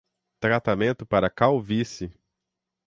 [0.39, 2.11] Tratamento para calvície